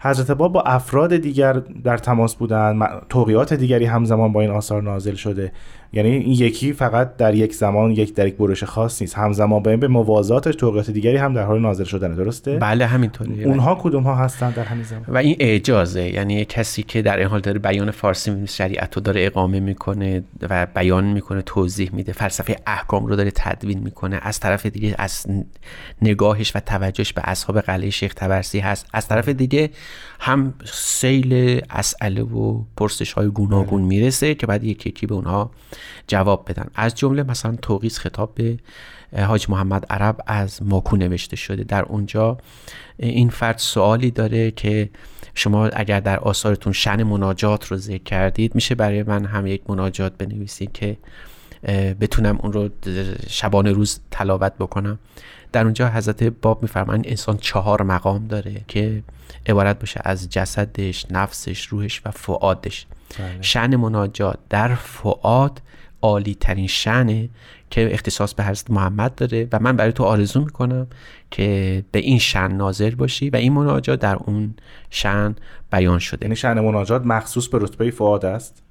حضرت 0.00 0.30
باب 0.30 0.52
با 0.52 0.62
افراد 0.62 1.16
دیگر 1.16 1.52
در 1.84 1.98
تماس 1.98 2.34
بودن 2.34 2.78
توقیات 3.08 3.54
دیگری 3.54 3.84
همزمان 3.84 4.32
با 4.32 4.40
این 4.40 4.50
آثار 4.50 4.82
نازل 4.82 5.14
شده. 5.14 5.52
یعنی 5.92 6.10
این 6.10 6.32
یکی 6.32 6.72
فقط 6.72 7.16
در 7.16 7.34
یک 7.34 7.54
زمان 7.54 7.90
یک 7.90 8.14
در 8.14 8.26
یک 8.26 8.36
برش 8.36 8.64
خاص 8.64 9.02
نیست. 9.02 9.18
همزمان 9.18 9.62
با 9.62 9.70
این 9.70 9.80
به 9.80 9.88
موازاتش 9.88 10.54
توقیات 10.54 10.90
دیگری 10.90 11.16
هم 11.16 11.34
در 11.34 11.44
حال 11.44 11.60
نازل 11.60 11.84
شدن 11.84 12.14
درسته؟ 12.14 12.56
بله 12.56 12.86
همینطوره 12.86 13.42
اونها 13.44 13.74
کدوم 13.74 14.02
ها 14.02 14.14
هستن 14.14 14.50
در 14.50 14.64
همین 14.64 14.84
زمان؟ 14.84 15.04
و 15.08 15.16
این 15.16 15.36
اعجازه. 15.40 16.14
یعنی 16.14 16.44
کسی 16.44 16.82
که 16.82 17.02
در 17.02 17.18
این 17.18 17.26
حال 17.26 17.40
داره 17.40 17.58
بیان 17.58 17.90
فارسی 17.90 18.46
شریعت 18.46 18.96
رو 18.96 19.02
داره 19.02 19.26
اقامه 19.26 19.60
می‌کنه 19.60 20.22
و 20.50 20.66
بیان 20.74 21.04
می‌کنه 21.04 21.42
توضیح 21.42 21.90
میده 21.92 22.12
فلسفه 22.12 22.56
احکام 22.66 23.06
رو 23.06 23.16
داره 23.16 23.30
تدوین 23.34 23.78
می‌کنه. 23.78 24.19
از 24.20 24.40
طرف 24.40 24.66
دیگه 24.66 24.94
از 24.98 25.26
نگاهش 26.02 26.56
و 26.56 26.60
توجهش 26.60 27.12
به 27.12 27.22
اصحاب 27.24 27.60
قلعه 27.60 27.90
شیخ 27.90 28.14
تبرسی 28.14 28.58
هست. 28.58 28.86
از 28.92 29.08
طرف 29.08 29.28
دیگه 29.28 29.70
هم 30.20 30.54
سیل 30.72 31.60
اسئله 31.70 32.22
و 32.22 32.62
پرسش 32.76 33.12
های 33.12 33.28
گوناگون 33.28 33.82
می‌رسه 33.82 34.34
که 34.34 34.46
بعد 34.46 34.64
یکی 34.64 34.88
یکی 34.88 35.06
به 35.06 35.14
اونها 35.14 35.50
جواب 36.06 36.50
بدن. 36.50 36.66
از 36.74 36.94
جمله 36.94 37.22
مثلا 37.22 37.56
توقیس 37.62 37.98
خطاب 37.98 38.34
به 38.34 38.58
حاج 39.16 39.46
محمد 39.50 39.86
عرب 39.90 40.20
از 40.26 40.62
ماکو 40.62 40.96
نوشته 40.96 41.36
شده. 41.36 41.64
در 41.64 41.82
اونجا 41.82 42.38
این 42.96 43.30
فرد 43.30 43.58
سوالی 43.58 44.10
داره 44.10 44.50
که 44.50 44.90
شما 45.34 45.66
اگر 45.66 46.00
در 46.00 46.18
آثارتون 46.18 46.72
شن 46.72 47.02
مناجات 47.02 47.66
رو 47.66 47.76
ذکر 47.76 48.02
کردید 48.02 48.54
میشه 48.54 48.74
برای 48.74 49.02
من 49.02 49.24
هم 49.24 49.46
یک 49.46 49.70
مناجات 49.70 50.12
بنویسید 50.18 50.72
که 50.72 50.96
بتونم 52.00 52.38
اون 52.42 52.52
رو 52.52 52.68
شبانه 53.28 53.72
روز 53.72 54.00
تلاوت 54.10 54.52
بکنم. 54.58 54.98
در 55.52 55.64
اونجا 55.64 55.88
حضرت 55.88 56.22
باب 56.22 56.62
میفرمایند 56.62 57.06
انسان 57.08 57.36
چهار 57.36 57.82
مقام 57.82 58.26
داره 58.26 58.60
که 58.68 59.02
عبارت 59.46 59.78
باشه 59.78 60.00
از 60.04 60.28
جسدش 60.28 61.06
نفسش 61.10 61.66
روحش 61.66 62.02
و 62.04 62.10
فعادش 62.10 62.86
بله. 63.18 63.42
شن 63.42 63.76
مناجات. 63.76 64.38
در 64.48 64.74
فعاد 64.74 65.62
عالی 66.02 66.34
ترین 66.34 66.66
شنه 66.66 67.28
که 67.70 67.94
اختصاص 67.94 68.34
به 68.34 68.44
حضرت 68.44 68.70
محمد 68.70 69.14
داره 69.14 69.48
و 69.52 69.58
من 69.58 69.76
برای 69.76 69.92
تو 69.92 70.04
آرزو 70.04 70.40
می‌کنم 70.40 70.86
که 71.30 71.84
به 71.92 71.98
این 71.98 72.18
شن 72.18 72.52
ناظر 72.52 72.94
باشی 72.94 73.30
و 73.30 73.36
این 73.36 73.52
مناجات 73.52 74.00
در 74.00 74.16
اون 74.16 74.54
شن 74.90 75.34
بیان 75.72 75.98
شده. 75.98 76.26
یعنی 76.26 76.36
شن 76.36 76.60
مناجات 76.60 77.06
مخصوص 77.06 77.48
به 77.48 77.58
رتبه 77.58 77.90
فعاد 77.90 78.24
است؟ 78.24 78.62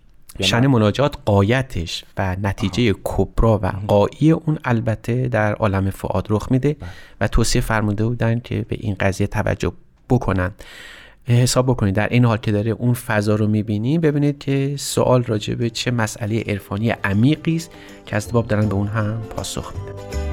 شن 0.41 0.67
مناجات 0.67 1.15
قایتش 1.25 2.03
و 2.17 2.35
نتیجه 2.41 2.95
کبرا 3.03 3.59
و 3.63 3.71
قایی 3.87 4.31
اون 4.31 4.59
البته 4.63 5.27
در 5.27 5.53
عالم 5.53 5.89
فعاد 5.89 6.27
رخ 6.29 6.51
میده 6.51 6.73
بله. 6.73 6.89
و 7.21 7.27
توصیه 7.27 7.61
فرموده 7.61 8.05
بودن 8.05 8.39
که 8.39 8.65
به 8.67 8.75
این 8.79 8.95
قضیه 8.99 9.27
توجه 9.27 9.71
بکنن. 10.09 10.51
حساب 11.27 11.65
بکنید. 11.65 11.95
در 11.95 12.07
این 12.07 12.25
حال 12.25 12.37
که 12.37 12.51
داره 12.51 12.71
اون 12.71 12.93
فضا 12.93 13.35
رو 13.35 13.47
می‌بینیم 13.47 14.01
ببینید 14.01 14.37
که 14.37 14.75
سوال 14.77 15.23
راجع 15.23 15.53
به 15.53 15.69
چه 15.69 15.91
مسئله 15.91 16.43
عرفانی 16.47 16.89
عمیقی 16.89 17.55
است 17.55 17.71
که 18.05 18.15
از 18.15 18.31
باب 18.31 18.47
دارن 18.47 18.69
به 18.69 18.73
اون 18.73 18.87
هم 18.87 19.21
پاسخ 19.35 19.73
میدن. 19.75 20.28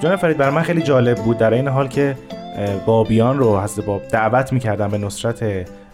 جان 0.00 0.16
فرید 0.16 0.36
برای 0.36 0.54
من 0.54 0.62
خیلی 0.62 0.82
جالب 0.82 1.16
بود. 1.16 1.38
در 1.38 1.54
این 1.54 1.68
حال 1.68 1.88
که 1.88 2.16
بابیان 2.86 3.38
رو 3.38 3.60
حضرت 3.60 3.86
باب 3.86 4.02
دعوت 4.12 4.52
می‌کردن 4.52 4.88
به 4.88 4.98
نصرت 4.98 5.44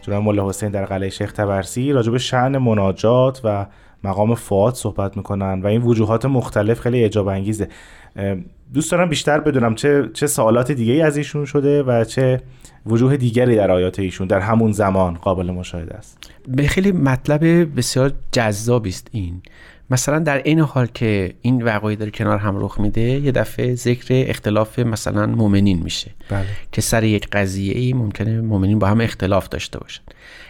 جناب 0.03 0.23
مولا 0.23 0.49
حسین 0.49 0.69
در 0.69 0.85
قلعه 0.85 1.11
شیخ 1.11 1.33
تبرسی 1.33 1.93
راجب 1.93 2.17
شعن 2.17 2.59
مناجات 2.59 3.41
و 3.45 3.67
مقام 4.05 4.35
فعاد 4.35 4.75
صحبت 4.75 5.17
می‌کنن 5.17 5.63
و 5.63 5.67
این 5.67 5.83
وجوهات 5.83 6.25
مختلف 6.25 6.81
خیلی 6.81 7.03
اعجاب 7.03 7.29
انگیزه 7.29 7.69
دوست 8.75 8.93
دارم 8.93 9.09
بیشتر 9.09 9.41
بدونم 9.41 9.75
چه 9.75 10.11
چه 10.15 10.27
سوالات 10.27 10.73
دیگه 10.73 11.05
از 11.05 11.17
ایشون 11.17 11.45
شده 11.45 11.83
و 11.83 12.05
چه 12.05 12.41
وجوه 12.87 13.17
دیگری 13.17 13.57
در 13.57 13.71
آیات 13.71 13.99
ایشون 13.99 14.27
در 14.27 14.41
همون 14.41 14.73
زمان 14.73 15.15
قابل 15.15 15.51
مشاهده 15.51 15.95
است. 15.95 16.31
به 16.49 16.67
خیلی 16.67 16.93
مطلب 16.93 17.77
بسیار 17.77 18.13
جذاب 18.33 18.87
است 18.87 19.09
این. 19.13 19.43
مثلا 19.91 20.19
در 20.19 20.43
این 20.43 20.61
حال 20.61 20.87
که 20.87 21.35
این 21.43 21.63
وقایع 21.63 21.97
داره 21.97 22.11
کنار 22.11 22.39
هم 22.39 22.65
رخ 22.65 22.81
میده 22.81 23.01
یه 23.01 23.33
دفعه 23.33 23.75
ذکر 23.75 24.07
اختلاف 24.11 24.79
مثلا 24.79 25.27
مؤمنین 25.27 25.83
میشه. 25.83 26.11
بله. 26.29 26.47
که 26.73 26.81
سر 26.81 27.05
یک 27.05 27.29
قضیه 27.29 27.79
ای 27.79 27.93
ممکنه 27.93 28.41
مؤمنین 28.41 28.79
با 28.79 28.87
هم 28.87 29.01
اختلاف 29.01 29.49
داشته 29.49 29.79
باشن. 29.79 30.03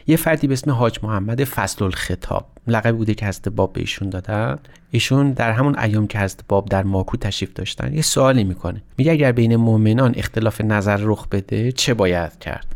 یه 0.06 0.16
فردی 0.16 0.47
به 0.47 0.52
اسم 0.52 0.70
حاج 0.70 0.99
محمد 1.02 1.44
فصل 1.44 1.85
الخطاب 1.85 2.47
لقب 2.66 2.97
بوده 2.97 3.14
که 3.14 3.26
حضرت 3.26 3.49
باب 3.49 3.73
به 3.73 3.80
ایشون 3.80 4.11
دادن. 4.11 4.59
ایشون 4.90 5.32
در 5.32 5.52
همون 5.52 5.78
ایام 5.78 6.06
که 6.06 6.18
حضرت 6.18 6.40
باب 6.49 6.68
در 6.68 6.82
ماکو 6.82 7.16
تشریف 7.16 7.52
داشتن 7.52 7.94
یه 7.94 8.02
سوالی 8.02 8.44
می‌کنه. 8.44 8.82
میگه 8.97 9.12
اگر 9.12 9.32
بین 9.32 9.56
مؤمنان 9.56 10.14
اختلاف 10.16 10.61
نظر 10.61 10.99
رخ 11.00 11.28
بده 11.28 11.73
چه 11.73 11.94
باید 11.94 12.38
کرد؟ 12.38 12.66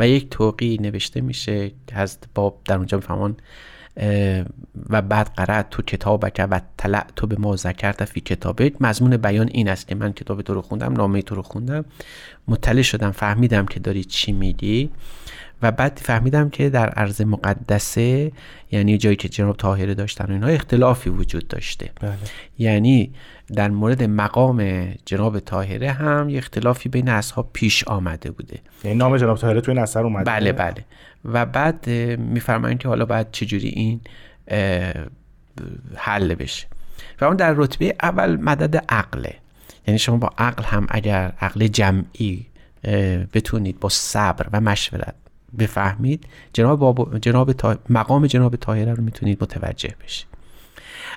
و 0.00 0.08
یک 0.08 0.30
توقی 0.30 0.78
نوشته 0.80 1.20
میشه 1.20 1.68
که 1.86 1.94
حضرت 1.94 2.24
باب 2.34 2.60
در 2.64 2.76
اونجا 2.76 2.96
میفهمان 2.96 3.36
و 4.90 5.02
بعد 5.02 5.30
قرأت 5.36 5.70
تو 5.70 5.82
کتابک 5.82 6.46
و 6.50 6.60
طلع 6.76 7.06
تو 7.16 7.26
به 7.26 7.36
ما 7.36 7.56
ذکرت 7.56 8.04
فی 8.04 8.20
کتابت 8.20 8.82
مضمون 8.82 9.16
بیان 9.16 9.48
این 9.52 9.68
است 9.68 9.88
که 9.88 9.94
من 9.94 10.12
کتاب 10.12 10.42
تو 10.42 10.54
رو 10.54 10.62
خوندم 10.62 10.92
نامه 10.92 11.22
تو 11.22 11.34
رو 11.34 11.42
خوندم. 11.42 11.84
مطلع 12.48 12.82
شدم 12.82 13.10
فهمیدم 13.10 13.66
که 13.66 13.80
داری 13.80 14.04
چی 14.04 14.32
میگی. 14.32 14.90
و 15.62 15.70
بعد 15.70 16.00
فهمیدم 16.02 16.50
که 16.50 16.70
در 16.70 16.88
عرض 16.88 17.20
مقدسه 17.20 18.32
یعنی 18.70 18.98
جایی 18.98 19.16
که 19.16 19.28
جناب 19.28 19.56
طاهره 19.56 19.94
داشتن 19.94 20.24
و 20.24 20.32
اینها 20.32 20.48
اختلافی 20.48 21.10
وجود 21.10 21.48
داشته. 21.48 21.90
بله. 22.00 22.14
یعنی 22.58 23.12
در 23.54 23.70
مورد 23.70 24.02
مقام 24.02 24.88
جناب 25.04 25.40
طاهره 25.40 25.92
هم 25.92 26.28
یه 26.28 26.38
اختلافی 26.38 26.88
بین 26.88 27.08
اصحاب 27.08 27.50
پیش 27.52 27.84
آمده 27.84 28.30
بوده. 28.30 28.58
یعنی 28.84 28.98
نام 28.98 29.16
جناب 29.16 29.36
طاهره 29.38 29.60
توی 29.60 29.74
این 29.74 29.82
اثر 29.82 30.00
اومده؟ 30.04 30.24
بله 30.24 30.52
بله. 30.52 30.84
و 31.24 31.46
بعد 31.46 31.90
میفرمایند 32.18 32.78
که 32.78 32.88
حالا 32.88 33.04
باید 33.04 33.26
چجوری 33.32 33.68
این 33.68 34.00
حل 35.96 36.34
بشه. 36.34 36.66
و 37.20 37.24
اون 37.24 37.36
در 37.36 37.52
رتبه 37.56 37.94
اول 38.02 38.36
مدد 38.36 38.84
عقله 38.88 39.34
یعنی 39.86 39.98
شما 39.98 40.16
با 40.16 40.30
عقل 40.38 40.62
هم 40.62 40.86
اگر 40.90 41.32
عقل 41.40 41.66
جمعی 41.66 42.46
بتونید 43.34 43.80
با 43.80 43.88
صبر 43.88 44.46
و 44.52 44.60
مشورت 44.60 45.14
بفهمید 45.58 46.24
جناب, 46.52 46.78
بابا- 46.80 47.18
جناب 47.18 47.52
تا- 47.52 47.78
مقام 47.90 48.26
جناب 48.26 48.56
طاهره 48.56 48.94
رو 48.94 49.02
می‌تونید 49.02 49.42
متوجه 49.42 49.94
بشید. 50.04 50.26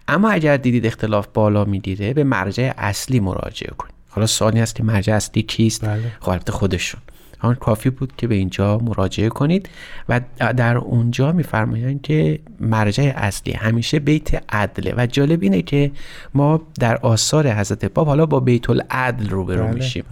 اما 0.07 0.29
اگر 0.29 0.57
دیدید 0.57 0.85
اختلاف 0.85 1.27
بالا 1.33 1.65
می‌گیره 1.65 2.13
به 2.13 2.23
مرجع 2.23 2.73
اصلی 2.77 3.19
مراجعه 3.19 3.73
کنید. 3.77 3.93
حالا 4.09 4.27
سوالی 4.27 4.59
هست 4.59 4.75
که 4.75 4.83
مرجع 4.83 5.13
اصلی 5.13 5.41
کیست؟ 5.41 5.85
بله. 5.85 6.11
خب 6.19 6.29
البته 6.29 6.51
خودشون. 6.51 7.01
آن 7.41 7.55
کافی 7.55 7.89
بود 7.89 8.13
که 8.17 8.27
به 8.27 8.35
اینجا 8.35 8.77
مراجعه 8.77 9.29
کنید 9.29 9.69
و 10.09 10.21
در 10.37 10.77
اونجا 10.77 11.31
میفرمایند 11.31 12.01
که 12.01 12.39
مرجع 12.59 13.13
اصلی 13.15 13.53
همیشه 13.53 13.99
بیت 13.99 14.53
عدله 14.53 14.93
و 14.97 15.05
جالب 15.05 15.43
اینه 15.43 15.61
که 15.61 15.91
ما 16.33 16.61
در 16.79 16.97
آثار 16.97 17.51
حضرت 17.51 17.85
باب 17.85 18.07
حالا 18.07 18.25
با 18.25 18.39
بیت 18.39 18.69
العدل 18.69 19.29
روبرو 19.29 19.63
بله، 19.63 19.73
میشیم. 19.73 20.03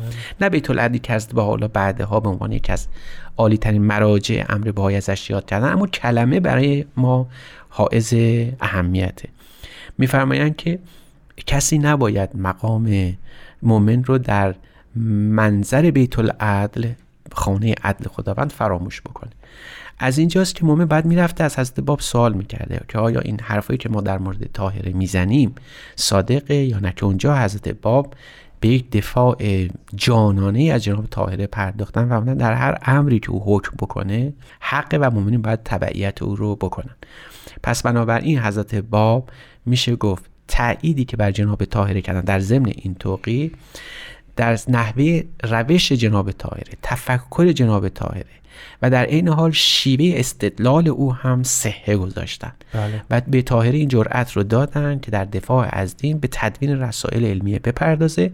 نه 0.41 0.49
بیت 0.49 0.69
العدلی 0.69 0.99
که 0.99 1.13
از 1.13 1.27
با 1.33 1.43
حالا 1.43 1.67
بعدها 1.67 2.19
به 2.19 2.29
عنوان 2.29 2.51
یکی 2.51 2.71
از 2.71 2.87
عالی 3.37 3.57
ترین 3.57 3.81
مراجع 3.81 4.45
امر 4.49 4.71
بهای 4.71 4.95
ازش 4.95 5.29
یاد 5.29 5.45
کردن 5.45 5.71
اما 5.71 5.87
کلمه 5.87 6.39
برای 6.39 6.85
ما 6.97 7.27
حائز 7.69 8.13
اهمیته. 8.59 9.29
میفرمایند 9.97 10.55
که 10.55 10.79
کسی 11.45 11.77
نباید 11.77 12.29
مقام 12.35 13.17
مؤمن 13.63 14.03
رو 14.03 14.17
در 14.17 14.55
منظر 14.95 15.91
بیت 15.91 16.19
العدل 16.19 16.89
خانه 17.33 17.75
عدل 17.83 18.07
خداوند 18.07 18.51
فراموش 18.51 19.01
بکنه. 19.01 19.31
از 19.99 20.17
اینجاست 20.17 20.55
که 20.55 20.65
مومن 20.65 20.85
بعد 20.85 21.05
می‌رفته 21.05 21.43
از 21.43 21.59
حضرت 21.59 21.79
باب 21.79 21.99
سوال 21.99 22.33
می‌کرده 22.33 22.81
که 22.87 22.97
آیا 22.97 23.19
این 23.19 23.39
حرفایی 23.41 23.77
که 23.77 23.89
ما 23.89 24.01
در 24.01 24.17
مورد 24.17 24.51
طاهره 24.53 24.91
می‌زنیم 24.91 25.55
صادقه 25.95 26.55
یا 26.55 26.79
نه؟ 26.79 26.93
که 26.95 27.05
اونجا 27.05 27.37
حضرت 27.37 27.69
باب 27.69 28.13
به 28.59 28.67
یک 28.67 28.91
دفاع 28.91 29.67
جانانه 29.95 30.63
از 30.63 30.83
جناب 30.83 31.05
طاهره 31.05 31.47
پرداختن 31.47 32.11
و 32.11 32.35
در 32.35 32.53
هر 32.53 32.77
امری 32.81 33.19
که 33.19 33.31
او 33.31 33.43
حکم 33.45 33.71
بکنه 33.79 34.33
حق 34.59 34.97
و 35.01 35.11
مؤمنین 35.11 35.41
باید 35.41 35.59
تبعیت 35.63 36.21
او 36.21 36.35
رو 36.35 36.55
بکنن. 36.55 36.95
پس 37.63 37.83
بنابراین 37.83 38.39
حضرت 38.39 38.75
باب 38.75 39.29
میشه 39.65 39.95
گفت 39.95 40.25
تأییدی 40.47 41.05
که 41.05 41.17
بر 41.17 41.31
جناب 41.31 41.65
طاهره 41.65 42.01
کردن 42.01 42.21
در 42.21 42.39
ضمن 42.39 42.71
این 42.75 42.95
توقی 42.95 43.51
در 44.39 44.59
نحوه 44.67 45.21
روش 45.43 45.91
جناب 45.91 46.31
طاهره 46.31 46.73
تفکر 46.83 47.51
جناب 47.51 47.89
طاهره 47.89 48.25
و 48.81 48.89
در 48.89 49.05
عین 49.05 49.27
حال 49.27 49.51
شیوه 49.51 50.19
استدلال 50.19 50.87
او 50.87 51.13
هم 51.13 51.43
صحه 51.43 51.97
گذاشتن 51.97 52.51
بله. 52.73 53.03
و 53.09 53.21
به 53.27 53.41
طاهره 53.41 53.77
این 53.77 53.87
جرأت 53.87 54.31
رو 54.31 54.43
دادن 54.43 54.99
که 54.99 55.11
در 55.11 55.25
دفاع 55.25 55.67
از 55.71 55.97
دین 55.97 56.17
به 56.17 56.29
تدوین 56.31 56.81
رسائل 56.81 57.25
علمیه 57.25 57.59
بپردازه 57.59 58.31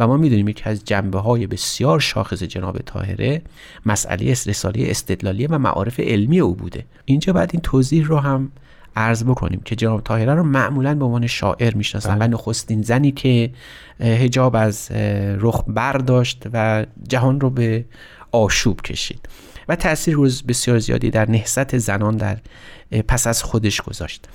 و 0.00 0.06
ما 0.06 0.16
می‌دونیم 0.16 0.48
یکی 0.48 0.64
از 0.64 0.84
جنبه 0.84 1.18
های 1.18 1.46
بسیار 1.46 2.00
شاخص 2.00 2.42
جناب 2.42 2.78
طاهره 2.78 3.42
مسئله 3.86 4.30
رساله 4.30 4.86
استدلالیه 4.90 5.48
و 5.50 5.58
معارف 5.58 6.00
علمی 6.00 6.40
او 6.40 6.54
بوده 6.54 6.84
اینجا 7.04 7.32
بعد 7.32 7.50
این 7.52 7.60
توضیح 7.62 8.06
رو 8.06 8.18
هم 8.18 8.52
عرض 8.96 9.24
بکنیم 9.24 9.60
که 9.64 9.76
جناب 9.76 10.00
طاهره 10.00 10.34
رو 10.34 10.42
معمولا 10.42 10.94
به 10.94 11.04
عنوان 11.04 11.26
شاعر 11.26 11.74
می‌شناسن 11.74 12.22
و 12.22 12.26
نخستین 12.26 12.82
زنی 12.82 13.12
که 13.12 13.50
هجاب 14.00 14.56
از 14.56 14.92
رخ 15.38 15.64
برداشت 15.66 16.42
و 16.52 16.86
جهان 17.08 17.40
رو 17.40 17.50
به 17.50 17.84
آشوب 18.32 18.80
کشید 18.80 19.28
و 19.68 19.76
تاثیر 19.76 20.14
روز 20.14 20.42
بسیار 20.42 20.78
زیادی 20.78 21.10
در 21.10 21.30
نهضت 21.30 21.78
زنان 21.78 22.16
در 22.16 22.38
پس 23.08 23.26
از 23.26 23.42
خودش 23.42 23.80
گذاشت. 23.80 24.28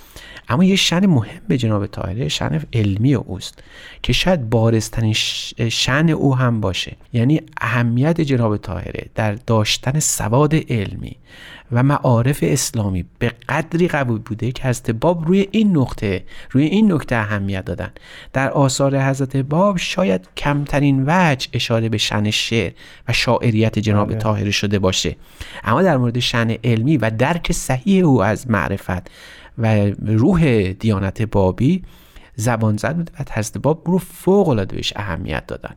اما 0.49 0.63
یه 0.63 0.75
شن 0.75 1.05
مهم 1.05 1.41
به 1.47 1.57
جناب 1.57 1.87
طاهره 1.87 2.27
شن 2.27 2.61
علمی 2.73 3.13
اوست 3.13 3.63
که 4.03 4.13
شاید 4.13 4.49
بارزترین 4.49 5.13
شن 5.69 6.09
او 6.09 6.35
هم 6.35 6.61
باشه. 6.61 6.95
یعنی 7.13 7.41
اهمیت 7.61 8.21
جناب 8.21 8.57
طاهره 8.57 9.05
در 9.15 9.33
داشتن 9.33 9.99
سواد 9.99 10.55
علمی 10.55 11.15
و 11.72 11.84
معارف 11.84 12.39
اسلامی 12.41 13.05
به 13.19 13.31
قدری 13.50 13.88
قبول 13.88 14.19
بوده 14.19 14.51
که 14.51 14.67
حضرت 14.67 14.91
باب 14.91 15.27
روی 15.27 15.48
این 15.51 15.77
نقطه 15.77 16.24
روی 16.51 16.63
این 16.65 16.91
نکته 16.91 17.15
اهمیت 17.15 17.65
دادن. 17.65 17.91
در 18.34 18.50
آثار 18.50 19.01
حضرت 19.01 19.38
باب 19.38 19.77
شاید 19.77 20.28
کمترین 20.38 21.04
وجه 21.08 21.47
اشاره 21.54 21.89
به 21.89 21.97
شن 21.97 22.32
شعر 22.32 22.71
و 23.08 23.13
شاعریت 23.13 23.80
جناب 23.80 24.08
بله. 24.08 24.17
طاهره 24.17 24.51
شده 24.51 24.80
باشه. 24.80 25.15
اما 25.63 25.82
در 25.82 25.97
مورد 25.97 26.19
شن 26.19 26.49
علمی 26.63 26.97
و 26.97 27.10
درک 27.10 27.51
صحیح 27.51 28.06
او 28.06 28.23
از 28.23 28.49
معرفت 28.49 29.12
و 29.58 29.91
روح 30.01 30.71
دیانت 30.71 31.21
بابی 31.21 31.84
زبان 32.36 32.78
زد 32.78 32.95
بود 32.95 33.12
و 33.19 33.23
حضرت 33.34 33.58
باب 33.58 33.82
رو 33.86 33.97
فوق 33.97 34.49
العاده 34.49 34.75
بهش 34.75 34.93
اهمیت 34.95 35.47
دادن. 35.47 35.75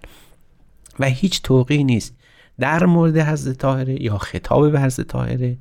و 1.00 1.04
هیچ 1.04 1.42
توقی 1.42 1.84
نیست 1.84 2.14
در 2.60 2.86
مورد 2.86 3.18
حضرت 3.18 3.58
طاهره 3.58 4.02
یا 4.02 4.18
خطاب 4.18 4.72
به 4.72 4.80
حضرت 4.80 5.06
طاهره 5.06 5.56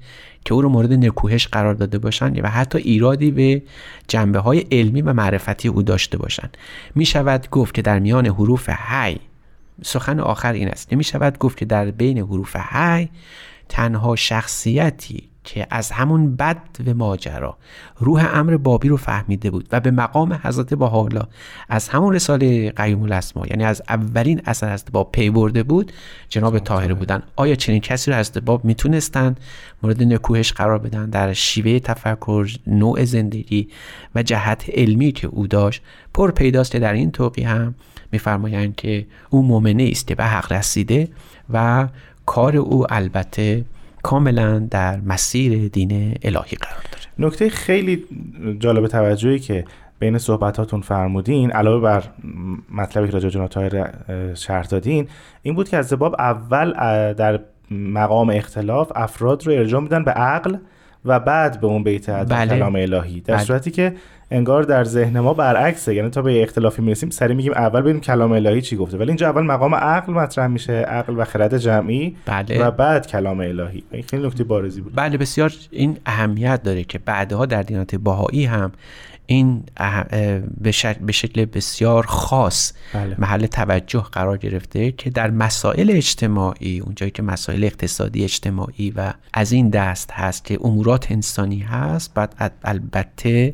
که 0.45 0.53
او 0.53 0.61
رو 0.61 0.69
مورد 0.69 0.93
نکوهش 0.93 1.47
قرار 1.47 1.73
داده 1.73 1.97
باشند 1.97 2.43
و 2.43 2.47
حتی 2.47 2.77
ایرادی 2.77 3.31
به 3.31 3.61
جنبه 4.07 4.39
های 4.39 4.59
علمی 4.71 5.01
و 5.01 5.13
معرفتی 5.13 5.67
او 5.67 5.83
داشته 5.83 6.17
باشند 6.17 6.57
می 6.95 7.05
شود 7.05 7.49
گفت 7.49 7.73
که 7.73 7.81
در 7.81 7.99
میان 7.99 8.25
حروف 8.25 8.69
هی 8.69 9.19
سخن 9.81 10.19
آخر 10.19 10.53
این 10.53 10.67
است. 10.67 10.93
نمی 10.93 11.03
شود 11.03 11.37
گفت 11.37 11.57
که 11.57 11.65
در 11.65 11.91
بین 11.91 12.17
حروف 12.17 12.55
هی 12.71 13.09
تنها 13.69 14.15
شخصیتی 14.15 15.28
که 15.43 15.67
از 15.69 15.91
همون 15.91 16.35
بد 16.35 16.57
و 16.87 16.93
ماجرا. 16.93 17.57
روح 17.97 18.29
امر 18.33 18.57
بابی 18.57 18.87
رو 18.87 18.97
فهمیده 18.97 19.51
بود 19.51 19.67
و 19.71 19.79
به 19.79 19.91
مقام 19.91 20.39
حضرت 20.43 20.73
باحالا 20.73 21.21
از 21.69 21.89
همون 21.89 22.13
رساله 22.13 22.71
قیوم 22.71 23.03
الاسما 23.03 23.47
یعنی 23.47 23.63
از 23.63 23.81
اولین 23.89 24.41
اثر 24.45 24.73
حضرت 24.73 24.91
باب 24.91 25.11
پی 25.11 25.29
برده 25.29 25.63
بود 25.63 25.91
جناب 26.29 26.59
طاهره 26.59 26.93
بودن. 26.93 27.23
آیا 27.35 27.55
چنین 27.55 27.79
کسی 27.79 28.11
رو 28.11 28.17
حضرت 28.17 28.37
باب 28.37 28.65
می‌تونستن 28.65 29.35
مورد 29.83 30.03
نکوهش 30.03 30.51
قرار 30.51 30.77
بدن 30.77 31.09
در 31.09 31.33
شیوه 31.33 31.79
تفکر 31.79 32.57
نوع 32.67 33.05
زندگی 33.05 33.67
و 34.15 34.23
جهت 34.23 34.65
علمی 34.73 35.11
که 35.11 35.27
او 35.27 35.47
داشت؟ 35.47 35.81
پر 36.13 36.31
پیداست 36.31 36.75
در 36.75 36.93
این 36.93 37.11
توقی 37.11 37.43
هم 37.43 37.75
میفرمایند 38.11 38.75
که 38.75 39.05
او 39.29 39.43
مؤمنه 39.43 39.87
است 39.91 40.13
به 40.13 40.23
حق 40.23 40.51
رسیده 40.51 41.07
و 41.49 41.87
کار 42.25 42.57
او 42.57 42.93
البته 42.93 43.65
کاملا 44.03 44.59
در 44.59 44.99
مسیر 44.99 45.67
دین 45.67 46.17
الهی 46.23 46.57
قرار 46.57 46.83
داره 46.91 47.27
نکته 47.27 47.49
خیلی 47.49 48.05
جالب 48.59 48.87
توجهی 48.87 49.39
که 49.39 49.65
بین 49.99 50.17
صحبتاتون 50.17 50.81
فرمودین 50.81 51.51
علاوه 51.51 51.81
بر 51.81 52.03
مطلبی 52.71 53.07
که 53.07 53.13
راجع 53.13 53.47
طاهر 53.47 53.89
شرح 54.33 54.65
دادین 54.65 55.07
این 55.41 55.55
بود 55.55 55.69
که 55.69 55.77
از 55.77 55.93
باب 55.93 56.15
اول 56.19 56.73
در 57.13 57.39
مقام 57.71 58.29
اختلاف 58.29 58.91
افراد 58.95 59.47
رو 59.47 59.53
ارجاع 59.53 59.81
میدن 59.81 60.03
به 60.03 60.11
عقل 60.11 60.57
و 61.05 61.19
بعد 61.19 61.61
به 61.61 61.67
اون 61.67 61.83
بیت 61.83 62.09
بله. 62.09 62.55
کلام 62.55 62.75
الهی 62.75 63.21
در 63.21 63.35
بله. 63.35 63.43
صورتی 63.43 63.71
که 63.71 63.95
انگار 64.31 64.63
در 64.63 64.83
ذهن 64.83 65.19
ما 65.19 65.33
برعکسه 65.33 65.95
یعنی 65.95 66.09
تا 66.09 66.21
به 66.21 66.43
اختلافی 66.43 66.81
می‌رسیم 66.81 67.09
سری 67.09 67.33
میگیم 67.33 67.53
اول 67.53 67.81
ببینیم 67.81 68.01
کلام 68.01 68.31
الهی 68.31 68.61
چی 68.61 68.75
گفته 68.75 68.97
ولی 68.97 69.07
اینجا 69.07 69.29
اول 69.29 69.41
مقام 69.41 69.75
عقل 69.75 70.13
مطرح 70.13 70.47
میشه 70.47 70.73
عقل 70.73 71.13
و 71.17 71.23
خرد 71.23 71.57
جمعی 71.57 72.15
بله. 72.25 72.63
و 72.63 72.71
بعد 72.71 73.07
کلام 73.07 73.39
الهی 73.39 73.83
این 73.91 74.03
خیلی 74.03 74.27
نکته 74.27 74.43
بارزی 74.43 74.81
بود 74.81 74.93
بله 74.95 75.17
بسیار 75.17 75.53
این 75.71 75.97
اهمیت 76.05 76.63
داره 76.63 76.83
که 76.83 76.99
بعدها 76.99 77.45
در 77.45 77.63
دینات 77.63 77.95
باهایی 77.95 78.45
هم 78.45 78.71
این 79.29 79.63
به 81.01 81.11
شکل 81.11 81.45
بسیار 81.45 82.05
خاص 82.05 82.73
بله. 82.93 83.15
محل 83.17 83.45
توجه 83.45 84.03
قرار 84.11 84.37
گرفته 84.37 84.91
که 84.91 85.09
در 85.09 85.31
مسائل 85.31 85.91
اجتماعی 85.91 86.79
اونجایی 86.79 87.11
که 87.11 87.23
مسائل 87.23 87.63
اقتصادی 87.63 88.23
اجتماعی 88.23 88.91
و 88.95 89.13
از 89.33 89.51
این 89.51 89.69
دست 89.69 90.11
هست 90.11 90.45
که 90.45 90.57
امورات 90.63 91.11
انسانی 91.11 91.59
هست 91.59 92.13
بعد 92.13 92.53
البته 92.63 93.53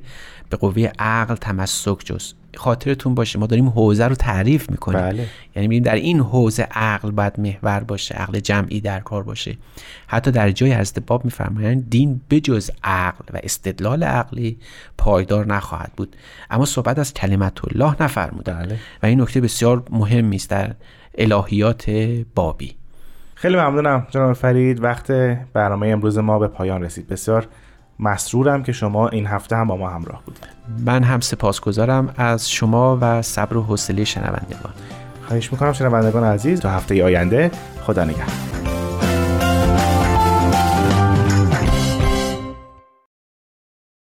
به 0.49 0.58
قوه 0.58 0.91
عقل 0.99 1.36
تمسک 1.36 2.05
جز. 2.05 2.34
خاطرتون 2.58 3.15
باشه 3.15 3.39
ما 3.39 3.47
داریم 3.47 3.69
حوزه 3.69 4.08
رو 4.08 4.15
تعریف 4.15 4.69
می‌کنیم. 4.69 5.01
بله. 5.01 5.27
یعنی 5.55 5.67
میگیم 5.67 5.84
در 5.84 5.95
این 5.95 6.19
حوزه 6.19 6.63
عقل 6.71 7.12
باید 7.12 7.39
محور 7.39 7.79
باشه 7.79 8.15
عقل 8.15 8.39
جمعی 8.39 8.81
در 8.81 8.99
کار 8.99 9.23
باشه. 9.23 9.58
حتی 10.08 10.31
در 10.31 10.51
جای 10.51 10.73
حضرت 10.73 10.99
باب 10.99 11.25
میفرمایند 11.25 11.89
دین 11.89 12.21
بجز 12.29 12.71
عقل 12.84 13.25
و 13.34 13.39
استدلال 13.43 14.03
عقلی 14.03 14.58
پایدار 14.97 15.45
نخواهد 15.47 15.91
بود. 15.97 16.15
اما 16.51 16.65
صحبت 16.65 16.99
از 16.99 17.13
کلمت 17.13 17.65
الله 17.65 17.95
نفرمودن 18.03 18.65
بله. 18.65 18.77
و 19.03 19.05
این 19.05 19.21
نکته 19.21 19.41
بسیار 19.41 19.84
مهمی 19.89 20.36
است 20.36 20.49
در 20.49 20.73
الهیات 21.17 21.89
بابی. 22.36 22.75
خیلی 23.36 23.55
ممنونم 23.55 24.08
جناب 24.10 24.34
فرید. 24.34 24.84
وقت 24.84 25.12
برنامه 25.53 25.88
امروز 25.88 26.17
ما 26.17 26.39
به 26.39 26.47
پایان 26.47 26.84
رسید. 26.84 27.08
بسیار 27.08 27.47
مسرورم 27.99 28.63
که 28.63 28.71
شما 28.71 29.08
این 29.08 29.27
هفته 29.27 29.55
هم 29.55 29.67
با 29.67 29.77
ما 29.77 29.89
همراه 29.89 30.21
بودید. 30.25 30.45
من 30.86 31.03
هم 31.03 31.19
سپاسگزارم 31.19 32.13
از 32.17 32.51
شما 32.51 32.97
و 33.01 33.21
صبر 33.21 33.58
و 33.58 33.62
حوصله 33.62 34.03
شنوندگان. 34.03 34.73
خواهش 35.27 35.51
می‌کنم 35.51 35.73
شنوندگان 35.73 36.23
عزیز 36.23 36.60
تا 36.60 36.69
هفته 36.69 37.03
آینده 37.03 37.51
خدا 37.81 38.03
نگهدار. 38.03 38.84